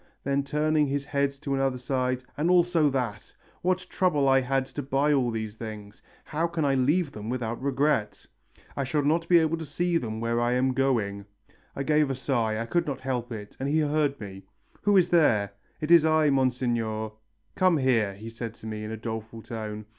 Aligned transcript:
Then 0.23 0.41
turning 0.43 0.87
his 0.87 1.05
head 1.05 1.31
to 1.41 1.53
another 1.53 1.77
side 1.77 2.23
'and 2.35 2.49
also 2.49 2.89
that! 2.89 3.31
What 3.61 3.85
trouble 3.87 4.27
I 4.27 4.39
had 4.41 4.65
to 4.65 4.81
buy 4.81 5.13
all 5.13 5.29
these 5.29 5.57
things. 5.57 6.01
How 6.23 6.47
can 6.47 6.65
I 6.65 6.73
leave 6.73 7.11
them 7.11 7.29
without 7.29 7.61
regret? 7.61 8.25
I 8.75 8.83
shall 8.83 9.03
not 9.03 9.29
be 9.29 9.37
able 9.37 9.57
to 9.57 9.63
see 9.67 9.97
them 9.99 10.19
where 10.19 10.41
I 10.41 10.53
am 10.53 10.73
going.' 10.73 11.27
I 11.75 11.83
gave 11.83 12.09
a 12.09 12.15
sigh, 12.15 12.59
I 12.59 12.65
could 12.65 12.87
not 12.87 13.01
help 13.01 13.31
it, 13.31 13.55
and 13.59 13.69
he 13.69 13.81
heard 13.81 14.19
me. 14.19 14.43
'Who 14.81 14.97
is 14.97 15.11
there?' 15.11 15.51
'It 15.81 15.91
is 15.91 16.03
I, 16.03 16.31
Monseigneur' 16.31 17.11
'Come 17.55 17.77
here,' 17.77 18.15
he 18.15 18.29
said 18.29 18.55
to 18.55 18.65
me 18.65 18.83
in 18.83 18.89
a 18.89 18.97
doleful 18.97 19.43
tone. 19.43 19.85